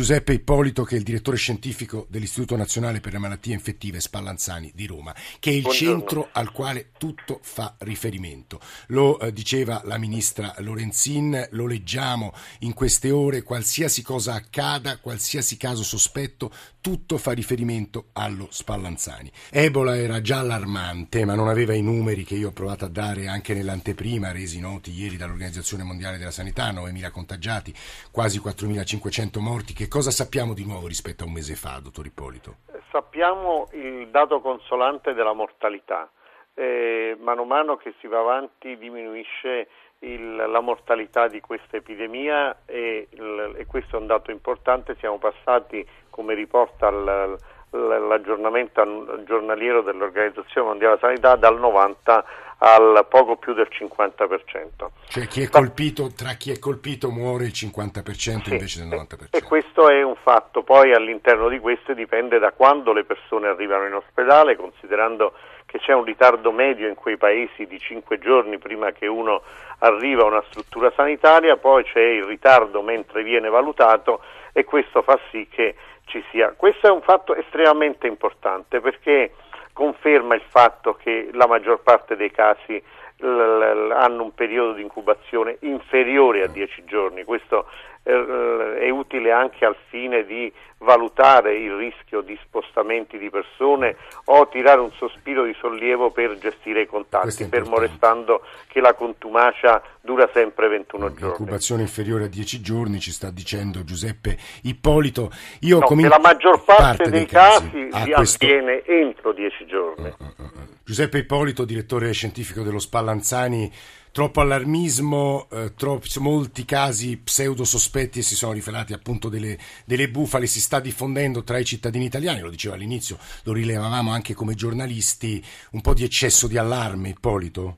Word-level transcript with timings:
Giuseppe 0.00 0.32
Ippolito 0.32 0.82
che 0.82 0.94
è 0.94 0.98
il 0.98 1.04
direttore 1.04 1.36
scientifico 1.36 2.06
dell'Istituto 2.08 2.56
Nazionale 2.56 3.00
per 3.00 3.12
le 3.12 3.18
Malattie 3.18 3.52
Infettive 3.52 4.00
Spallanzani 4.00 4.72
di 4.74 4.86
Roma, 4.86 5.14
che 5.38 5.50
è 5.50 5.52
il 5.52 5.60
Buongiorno. 5.60 5.98
centro 5.98 6.28
al 6.32 6.52
quale 6.52 6.92
tutto 6.96 7.38
fa 7.42 7.74
riferimento. 7.80 8.62
Lo 8.86 9.20
eh, 9.20 9.30
diceva 9.30 9.82
la 9.84 9.98
ministra 9.98 10.54
Lorenzin, 10.60 11.48
lo 11.50 11.66
leggiamo 11.66 12.32
in 12.60 12.72
queste 12.72 13.10
ore, 13.10 13.42
qualsiasi 13.42 14.00
cosa 14.00 14.32
accada, 14.32 14.96
qualsiasi 14.96 15.58
caso 15.58 15.82
sospetto, 15.82 16.50
tutto 16.80 17.18
fa 17.18 17.32
riferimento 17.32 18.06
allo 18.12 18.48
Spallanzani. 18.50 19.30
Ebola 19.50 19.98
era 19.98 20.22
già 20.22 20.38
allarmante, 20.38 21.26
ma 21.26 21.34
non 21.34 21.48
aveva 21.48 21.74
i 21.74 21.82
numeri 21.82 22.24
che 22.24 22.36
io 22.36 22.48
ho 22.48 22.52
provato 22.52 22.86
a 22.86 22.88
dare 22.88 23.28
anche 23.28 23.52
nell'anteprima, 23.52 24.32
resi 24.32 24.60
noti 24.60 24.92
ieri 24.92 25.18
dall'Organizzazione 25.18 25.82
Mondiale 25.82 26.16
della 26.16 26.30
Sanità, 26.30 26.72
9.000 26.72 27.10
contagiati, 27.10 27.74
quasi 28.10 28.40
4.500 28.40 29.40
morti. 29.40 29.74
Che 29.74 29.88
cosa 29.90 30.12
sappiamo 30.12 30.54
di 30.54 30.64
nuovo 30.64 30.86
rispetto 30.86 31.24
a 31.24 31.26
un 31.26 31.32
mese 31.32 31.56
fa, 31.56 31.80
dottor 31.82 32.06
Ippolito? 32.06 32.58
Sappiamo 32.92 33.68
il 33.72 34.08
dato 34.08 34.40
consolante 34.40 35.12
della 35.12 35.32
mortalità. 35.32 36.08
Eh, 36.54 37.16
mano 37.20 37.42
a 37.42 37.44
mano 37.44 37.76
che 37.76 37.94
si 38.00 38.06
va 38.06 38.20
avanti 38.20 38.78
diminuisse 38.78 39.68
il, 40.00 40.36
la 40.36 40.60
mortalità 40.60 41.28
di 41.28 41.40
questa 41.40 41.76
epidemia 41.76 42.60
e, 42.66 43.08
il, 43.10 43.54
e, 43.58 43.66
questo 43.66 43.96
è 43.96 44.00
un 44.00 44.06
dato 44.06 44.30
importante. 44.30 44.96
Siamo 44.98 45.18
passati, 45.18 45.86
come 46.08 46.34
riporta 46.34 46.88
il, 46.88 47.36
l'aggiornamento 47.70 49.24
giornaliero 49.24 49.82
dell'Organizzazione 49.82 50.68
Mondiale 50.68 50.96
della 50.96 51.06
Sanità, 51.08 51.36
dal 51.36 51.58
90 51.58 52.24
al 52.62 53.06
poco 53.08 53.36
più 53.36 53.54
del 53.54 53.68
50%. 53.70 54.90
Cioè 55.08 55.26
chi 55.26 55.48
colpito, 55.48 56.10
tra 56.14 56.32
chi 56.32 56.50
è 56.50 56.58
colpito 56.58 57.10
muore 57.10 57.44
il 57.44 57.52
50% 57.54 58.42
sì, 58.42 58.52
invece 58.52 58.86
del 58.86 58.98
90%. 58.98 59.28
E 59.30 59.42
questo 59.42 59.88
è 59.88 60.02
un 60.02 60.16
fatto, 60.22 60.62
poi 60.62 60.92
all'interno 60.92 61.48
di 61.48 61.58
questo 61.58 61.94
dipende 61.94 62.38
da 62.38 62.52
quando 62.52 62.92
le 62.92 63.04
persone 63.04 63.48
arrivano 63.48 63.86
in 63.86 63.94
ospedale, 63.94 64.56
considerando 64.56 65.32
che 65.64 65.78
c'è 65.78 65.92
un 65.92 66.04
ritardo 66.04 66.50
medio 66.52 66.88
in 66.88 66.96
quei 66.96 67.16
paesi 67.16 67.64
di 67.66 67.78
5 67.78 68.18
giorni 68.18 68.58
prima 68.58 68.90
che 68.90 69.06
uno 69.06 69.42
arriva 69.78 70.22
a 70.22 70.26
una 70.26 70.42
struttura 70.48 70.92
sanitaria, 70.94 71.56
poi 71.56 71.84
c'è 71.84 72.02
il 72.02 72.24
ritardo 72.24 72.82
mentre 72.82 73.22
viene 73.22 73.48
valutato 73.48 74.20
e 74.52 74.64
questo 74.64 75.02
fa 75.02 75.18
sì 75.30 75.46
che 75.48 75.76
ci 76.06 76.22
sia. 76.30 76.52
Questo 76.56 76.88
è 76.88 76.90
un 76.90 77.02
fatto 77.02 77.34
estremamente 77.34 78.06
importante 78.06 78.80
perché 78.80 79.32
conferma 79.72 80.34
il 80.34 80.42
fatto 80.46 80.94
che 80.94 81.30
la 81.32 81.46
maggior 81.46 81.80
parte 81.80 82.16
dei 82.16 82.30
casi 82.30 82.82
hanno 83.20 84.22
un 84.22 84.34
periodo 84.34 84.72
di 84.72 84.82
incubazione 84.82 85.56
inferiore 85.60 86.42
a 86.42 86.48
10 86.48 86.84
giorni, 86.84 87.24
questo 87.24 87.66
eh, 88.02 88.78
è 88.80 88.90
utile 88.90 89.30
anche 89.30 89.64
al 89.64 89.76
fine 89.88 90.24
di 90.24 90.52
valutare 90.78 91.58
il 91.58 91.74
rischio 91.76 92.22
di 92.22 92.38
spostamenti 92.42 93.18
di 93.18 93.28
persone 93.28 93.96
o 94.24 94.48
tirare 94.48 94.80
un 94.80 94.90
sospiro 94.92 95.44
di 95.44 95.54
sollievo 95.60 96.10
per 96.10 96.38
gestire 96.38 96.82
i 96.82 96.86
contatti, 96.86 97.44
fermo 97.44 97.78
restando 97.78 98.42
che 98.68 98.80
la 98.80 98.94
contumacia 98.94 99.82
dura 100.00 100.28
sempre 100.32 100.68
21 100.68 101.08
giorni. 101.08 101.26
L'incubazione 101.26 101.82
inferiore 101.82 102.24
a 102.24 102.28
10 102.28 102.62
giorni 102.62 102.98
ci 102.98 103.12
sta 103.12 103.30
dicendo 103.30 103.84
Giuseppe 103.84 104.38
Ippolito. 104.62 105.30
Io 105.60 105.80
no, 105.80 105.84
comin- 105.84 106.08
la 106.08 106.18
maggior 106.18 106.64
parte, 106.64 106.82
parte 106.82 107.10
dei, 107.10 107.10
dei, 107.10 107.26
casi, 107.26 107.88
casi 107.90 108.12
questo... 108.12 108.44
avviene 108.44 108.82
entro 108.86 109.32
10 109.32 109.66
giorni. 109.66 110.06
Uh, 110.06 110.24
uh, 110.24 110.44
uh. 110.44 110.59
Giuseppe 110.90 111.18
Ippolito, 111.18 111.64
direttore 111.64 112.10
scientifico 112.10 112.64
dello 112.64 112.80
Spallanzani 112.80 113.70
troppo 114.10 114.40
allarmismo, 114.40 115.46
eh, 115.52 115.72
troppi, 115.78 116.08
molti 116.18 116.64
casi 116.64 117.16
pseudo 117.22 117.62
sospetti 117.62 118.18
e 118.18 118.22
si 118.22 118.34
sono 118.34 118.54
rivelati 118.54 118.92
appunto 118.92 119.28
delle, 119.28 119.56
delle, 119.86 120.08
bufale, 120.08 120.46
si 120.46 120.58
sta 120.58 120.80
diffondendo 120.80 121.44
tra 121.44 121.58
i 121.58 121.64
cittadini 121.64 122.06
italiani, 122.06 122.40
lo 122.40 122.50
diceva 122.50 122.74
all'inizio, 122.74 123.18
lo 123.44 123.52
rilevavamo 123.52 124.10
anche 124.10 124.34
come 124.34 124.54
giornalisti, 124.54 125.40
un 125.74 125.80
po' 125.80 125.94
di 125.94 126.02
eccesso 126.02 126.48
di 126.48 126.58
allarme, 126.58 127.10
Ippolito? 127.10 127.76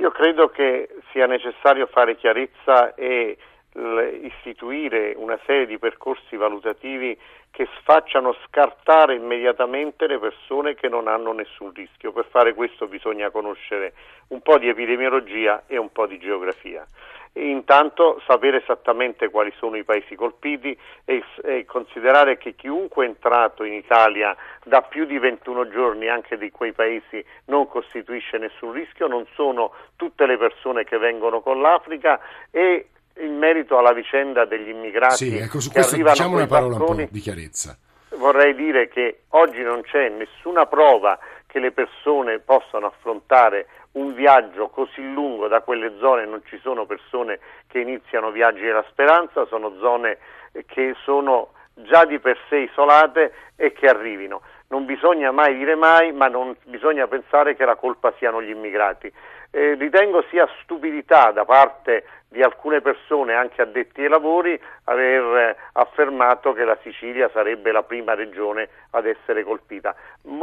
Io 0.00 0.10
credo 0.10 0.48
che 0.48 0.88
sia 1.12 1.26
necessario 1.26 1.90
fare 1.92 2.16
chiarezza 2.16 2.94
e 2.94 3.36
istituire 3.72 5.14
una 5.16 5.38
serie 5.46 5.66
di 5.66 5.78
percorsi 5.78 6.36
valutativi 6.36 7.16
che 7.52 7.68
facciano 7.84 8.34
scartare 8.46 9.14
immediatamente 9.14 10.06
le 10.06 10.18
persone 10.18 10.74
che 10.74 10.88
non 10.88 11.08
hanno 11.08 11.32
nessun 11.32 11.72
rischio. 11.72 12.12
Per 12.12 12.26
fare 12.30 12.54
questo 12.54 12.86
bisogna 12.86 13.30
conoscere 13.30 13.92
un 14.28 14.40
po' 14.40 14.58
di 14.58 14.68
epidemiologia 14.68 15.64
e 15.66 15.76
un 15.76 15.90
po' 15.92 16.06
di 16.06 16.18
geografia. 16.18 16.86
E 17.32 17.48
intanto 17.48 18.20
sapere 18.26 18.60
esattamente 18.60 19.30
quali 19.30 19.52
sono 19.56 19.76
i 19.76 19.84
paesi 19.84 20.16
colpiti 20.16 20.76
e, 21.04 21.22
e, 21.44 21.64
considerare 21.64 22.38
che 22.38 22.56
chiunque 22.56 23.04
è 23.04 23.08
entrato 23.08 23.62
in 23.62 23.72
Italia 23.72 24.36
da 24.64 24.82
più 24.82 25.04
di 25.04 25.16
21 25.16 25.68
giorni 25.68 26.08
anche 26.08 26.36
di 26.36 26.50
quei 26.50 26.72
paesi 26.72 27.24
non 27.44 27.68
costituisce 27.68 28.36
nessun 28.38 28.72
rischio, 28.72 29.06
non 29.06 29.26
sono 29.34 29.72
tutte 29.94 30.26
le 30.26 30.36
persone 30.38 30.82
che 30.82 30.98
vengono 30.98 31.40
con 31.40 31.60
l'Africa 31.60 32.18
e 32.50 32.88
in 33.20 33.36
merito 33.36 33.78
alla 33.78 33.92
vicenda 33.92 34.44
degli 34.44 34.68
immigrati 34.68 35.28
sì, 35.28 35.36
ecco, 35.36 35.60
su 35.60 35.70
questo 35.70 35.96
diciamo 35.96 36.36
una 36.36 36.46
parola 36.46 36.76
barconi, 36.76 37.00
un 37.00 37.06
po' 37.06 37.12
di 37.12 37.20
chiarezza. 37.20 37.76
Vorrei 38.16 38.54
dire 38.54 38.88
che 38.88 39.22
oggi 39.30 39.62
non 39.62 39.82
c'è 39.82 40.08
nessuna 40.08 40.66
prova 40.66 41.18
che 41.46 41.58
le 41.58 41.72
persone 41.72 42.38
possano 42.38 42.86
affrontare 42.86 43.66
un 43.92 44.14
viaggio 44.14 44.68
così 44.68 45.02
lungo 45.12 45.48
da 45.48 45.62
quelle 45.62 45.94
zone, 45.98 46.24
non 46.24 46.42
ci 46.46 46.58
sono 46.62 46.86
persone 46.86 47.40
che 47.66 47.80
iniziano 47.80 48.30
viaggi 48.30 48.60
della 48.60 48.84
speranza, 48.88 49.46
sono 49.46 49.76
zone 49.80 50.18
che 50.66 50.94
sono 51.04 51.52
già 51.74 52.04
di 52.04 52.18
per 52.18 52.38
sé 52.48 52.58
isolate 52.58 53.32
e 53.56 53.72
che 53.72 53.86
arrivino. 53.86 54.42
Non 54.68 54.84
bisogna 54.84 55.32
mai 55.32 55.56
dire 55.56 55.74
mai, 55.74 56.12
ma 56.12 56.28
non 56.28 56.54
bisogna 56.64 57.08
pensare 57.08 57.56
che 57.56 57.64
la 57.64 57.74
colpa 57.74 58.12
siano 58.18 58.40
gli 58.40 58.50
immigrati. 58.50 59.12
Eh, 59.52 59.74
ritengo 59.74 60.22
sia 60.30 60.48
stupidità 60.62 61.32
da 61.32 61.44
parte 61.44 62.04
di 62.28 62.42
alcune 62.42 62.80
persone, 62.80 63.34
anche 63.34 63.60
addetti 63.60 64.02
ai 64.02 64.08
lavori, 64.08 64.60
aver 64.84 65.36
eh, 65.36 65.56
affermato 65.72 66.52
che 66.52 66.64
la 66.64 66.78
Sicilia 66.82 67.28
sarebbe 67.32 67.72
la 67.72 67.82
prima 67.82 68.14
regione 68.14 68.68
ad 68.90 69.06
essere 69.06 69.42
colpita. 69.42 69.94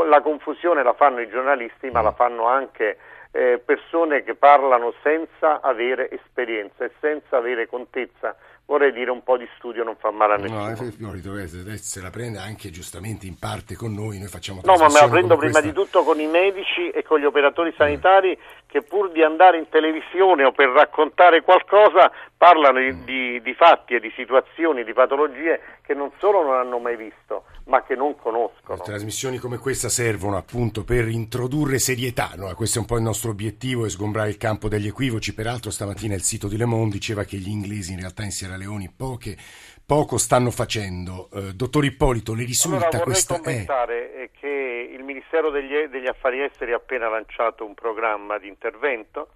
La 0.06 0.19
confusione 0.22 0.84
la 0.84 0.94
fanno 0.94 1.22
i 1.22 1.29
giornalisti, 1.29 1.90
ma 1.90 2.01
la 2.01 2.12
fanno 2.12 2.47
anche 2.47 2.97
eh, 3.31 3.62
persone 3.63 4.23
che 4.23 4.35
parlano 4.35 4.94
senza 5.01 5.62
avere 5.62 6.09
esperienza 6.12 6.84
e 6.84 6.91
senza 7.00 7.38
avere 7.38 7.67
contezza 7.67 8.35
vorrei 8.67 8.91
dire 8.91 9.09
un 9.11 9.23
po' 9.23 9.38
di 9.38 9.47
studio 9.55 9.83
non 9.83 9.95
fa 9.97 10.11
male 10.11 10.33
a 10.33 10.38
nessuno. 10.38 10.69
No, 11.00 11.78
se 11.78 12.01
la 12.01 12.09
prende 12.09 12.38
anche 12.38 12.69
giustamente 12.69 13.25
in 13.25 13.39
parte 13.39 13.75
con 13.75 13.94
noi, 13.94 14.19
noi 14.19 14.28
facciamo 14.28 14.61
No, 14.63 14.75
ma 14.75 14.88
me 14.88 15.00
la 15.00 15.07
prendo 15.07 15.38
prima 15.38 15.59
questa... 15.59 15.61
di 15.61 15.73
tutto 15.73 16.03
con 16.03 16.19
i 16.19 16.28
medici 16.28 16.89
e 16.89 17.01
con 17.03 17.19
gli 17.19 17.25
operatori 17.25 17.73
sanitari 17.78 18.38
che 18.67 18.81
pur 18.81 19.11
di 19.11 19.23
andare 19.23 19.57
in 19.57 19.69
televisione 19.69 20.44
o 20.44 20.51
per 20.51 20.69
raccontare 20.69 21.41
qualcosa 21.41 22.11
parlano 22.35 22.79
di, 22.79 23.03
di, 23.05 23.41
di 23.41 23.53
fatti 23.53 23.95
e 23.95 24.00
di 24.00 24.11
situazioni, 24.16 24.84
di 24.84 24.94
patologie 24.94 25.61
che 25.81 25.94
non 25.94 26.11
solo 26.19 26.44
non 26.44 26.55
hanno 26.55 26.78
mai 26.78 26.97
visto, 26.97 27.45
ma 27.66 27.81
che 27.84 27.95
non 27.95 28.16
conoscono. 28.17 28.78
Trasmissioni 28.84 29.38
come 29.38 29.57
questa 29.57 29.88
servono 29.88 30.35
appunto 30.35 30.84
per 30.84 31.07
introdurre 31.07 31.79
serietà, 31.79 32.31
no? 32.35 32.53
questo 32.55 32.79
è 32.79 32.81
un 32.81 32.88
po' 32.88 32.97
il 32.97 33.03
nostro 33.03 33.31
obiettivo 33.31 33.85
e 33.85 33.89
sgombrare 33.89 34.29
il 34.29 34.38
campo 34.38 34.67
degli 34.67 34.88
equivoci. 34.88 35.34
Peraltro 35.34 35.72
stamattina 35.72 36.13
il 36.13 36.22
sito 36.22 36.49
di 36.49 36.57
Le 36.57 36.66
Monde 36.66 36.95
diceva 36.95 37.23
che 37.23 37.38
gli 37.38 37.49
inglesi 37.49 37.94
in 37.94 37.99
realtà 37.99 38.23
in 38.23 38.31
Sierra 38.31 38.56
Leone 38.57 38.91
poche, 38.95 39.38
poco 39.85 40.18
stanno 40.18 40.51
facendo. 40.51 41.29
Eh, 41.34 41.53
dottor 41.53 41.85
Ippolito, 41.85 42.34
le 42.34 42.44
risulta 42.44 42.88
allora, 42.88 43.03
questa... 43.03 43.40
commentare 43.40 44.16
eh. 44.16 44.31
che 44.31 44.90
il 44.91 45.03
Ministero 45.03 45.50
degli, 45.50 45.84
degli 45.85 46.07
Affari 46.07 46.41
Esteri 46.41 46.73
ha 46.73 46.78
appena 46.78 47.07
lanciato 47.09 47.66
un 47.66 47.73
programma 47.73 48.38
di 48.38 48.47
intervento 48.47 49.29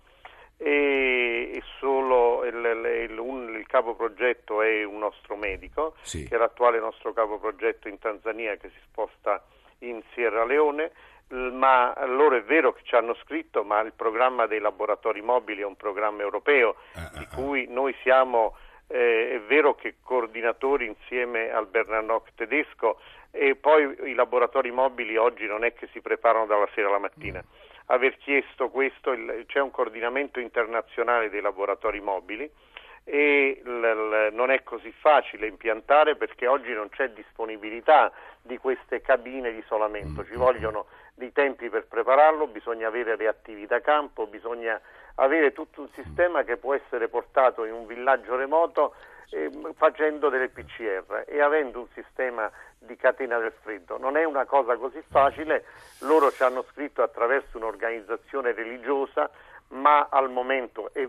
e, 0.58 1.62
solo 1.80 2.46
il, 2.46 3.08
il, 3.10 3.18
un, 3.18 3.56
il, 3.56 3.66
capo 3.66 3.96
progetto 3.96 4.62
è 4.62 4.84
un 4.84 5.00
nostro 5.00 5.36
medico, 5.36 5.96
sì. 6.02 6.28
che 6.28 6.36
è 6.36 6.38
l'attuale 6.38 6.80
nostro 6.80 7.14
capo 7.14 7.40
progetto 7.40 7.88
in 7.88 7.98
Tanzania 7.98 8.56
che 8.58 8.70
si 8.70 8.80
sposta 8.86 9.44
in 9.80 10.02
Sierra 10.14 10.46
Leone 10.46 10.92
ma 11.32 11.94
loro 12.06 12.36
è 12.36 12.44
vero 12.44 12.74
che 12.74 12.82
ci 12.84 12.96
hanno 12.96 13.16
scritto, 13.24 13.64
ma 13.64 13.80
il 13.82 13.94
programma 13.94 14.48
dei 14.48 14.60
laboratori 14.60 15.22
mobili 15.22 15.62
è 15.62 15.66
un 15.66 15.76
programma 15.76 16.22
europeo 16.22 16.76
ah, 16.94 17.10
di 17.14 17.24
ah, 17.24 17.28
ah. 17.32 17.36
cui 17.36 17.68
noi 17.70 17.96
siamo, 18.02 18.58
eh, 18.92 19.36
è 19.36 19.40
vero 19.42 19.76
che 19.76 19.96
coordinatori 20.04 20.86
insieme 20.86 21.50
al 21.50 21.68
Bernanoc 21.68 22.30
tedesco 22.36 23.00
e 23.32 23.56
poi 23.56 23.96
i 24.10 24.14
laboratori 24.14 24.72
mobili 24.72 25.16
oggi 25.16 25.46
non 25.46 25.64
è 25.64 25.74
che 25.74 25.88
si 25.94 26.02
preparano 26.02 26.46
dalla 26.46 26.68
sera 26.74 26.90
alla 26.90 27.00
mattina. 27.00 27.40
Mm. 27.40 27.60
Aver 27.88 28.18
chiesto 28.18 28.70
questo, 28.70 29.12
il, 29.12 29.46
c'è 29.48 29.60
un 29.60 29.72
coordinamento 29.72 30.40
internazionale 30.40 31.30
dei 31.30 31.42
laboratori 31.42 32.00
mobili 32.00 32.50
e 33.04 33.62
non 33.64 34.52
è 34.52 34.62
così 34.64 34.92
facile 34.92 35.48
impiantare 35.48 36.16
perché 36.16 36.46
oggi 36.46 36.72
non 36.72 36.88
c'è 36.90 37.10
disponibilità 37.10 38.12
di 38.42 38.58
queste 38.58 39.02
cabine 39.02 39.52
di 39.52 39.58
isolamento, 39.58 40.24
ci 40.24 40.36
vogliono 40.36 40.86
dei 41.16 41.32
tempi 41.32 41.70
per 41.70 41.88
prepararlo, 41.88 42.48
bisogna 42.48 42.88
avere 42.88 43.16
reattivi 43.16 43.66
da 43.66 43.82
campo, 43.82 44.28
bisogna 44.28 44.80
avere 45.16 45.52
tutto 45.52 45.82
un 45.82 45.90
sistema 45.94 46.44
che 46.44 46.58
può 46.58 46.74
essere 46.74 47.08
portato 47.08 47.66
in 47.66 47.74
un 47.74 47.86
villaggio 47.86 48.36
remoto 48.36 48.94
eh, 49.32 49.50
facendo 49.76 50.30
delle 50.30 50.50
PCR 50.50 51.24
e 51.26 51.42
avendo 51.42 51.80
un 51.80 51.88
sistema 51.94 52.50
di 52.78 52.96
catena 52.96 53.38
del 53.38 53.54
freddo. 53.62 53.98
Non 53.98 54.18
è 54.18 54.24
una 54.24 54.46
cosa 54.46 54.76
così 54.76 55.02
facile, 55.10 55.66
loro 56.00 56.32
ci 56.32 56.44
hanno 56.44 56.64
scritto 56.72 57.02
attraverso 57.02 57.58
un'organizzazione 57.58 58.54
religiosa, 58.54 59.30
ma 59.70 60.08
al 60.10 60.30
momento 60.30 60.92
è, 60.94 61.08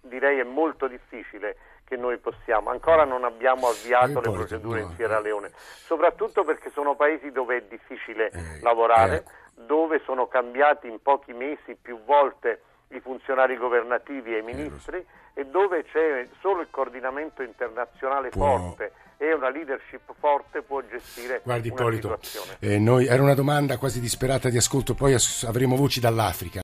direi 0.00 0.38
è 0.38 0.44
molto 0.44 0.86
difficile 0.86 1.56
che 1.84 1.96
noi 1.96 2.18
possiamo. 2.18 2.70
Ancora 2.70 3.04
non 3.04 3.24
abbiamo 3.24 3.68
avviato 3.68 4.20
le 4.20 4.30
procedure 4.30 4.80
in 4.80 4.90
Sierra 4.94 5.20
Leone, 5.20 5.50
soprattutto 5.54 6.44
perché 6.44 6.70
sono 6.70 6.94
paesi 6.94 7.32
dove 7.32 7.56
è 7.56 7.62
difficile 7.62 8.30
eh, 8.30 8.60
lavorare, 8.60 9.16
eh. 9.16 9.62
dove 9.62 10.00
sono 10.04 10.28
cambiati 10.28 10.86
in 10.86 11.00
pochi 11.02 11.32
mesi 11.32 11.74
più 11.80 12.02
volte 12.04 12.62
i 12.90 13.00
funzionari 13.00 13.56
governativi 13.56 14.34
e 14.34 14.38
i 14.38 14.42
ministri 14.42 15.04
e 15.34 15.46
dove 15.46 15.84
c'è 15.84 16.26
solo 16.40 16.62
il 16.62 16.68
coordinamento 16.70 17.42
internazionale 17.42 18.30
Può... 18.30 18.56
forte 18.56 18.92
e 19.20 19.34
una 19.34 19.50
leadership 19.50 20.00
forte 20.20 20.62
può 20.62 20.80
gestire 20.88 21.40
Guardi, 21.42 21.68
Ippolito, 21.68 22.18
eh, 22.60 22.78
noi, 22.78 23.06
era 23.06 23.20
una 23.20 23.34
domanda 23.34 23.76
quasi 23.76 23.98
disperata 24.00 24.48
di 24.48 24.56
ascolto, 24.56 24.94
poi 24.94 25.16
avremo 25.44 25.74
voci 25.74 25.98
dall'Africa. 25.98 26.56